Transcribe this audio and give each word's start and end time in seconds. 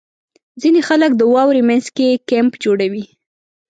•ځینې 0.61 0.81
خلک 0.89 1.11
د 1.15 1.21
واورې 1.33 1.61
مینځ 1.67 1.85
کې 1.95 2.21
کیمپ 2.29 2.53
جوړوي. 2.63 3.05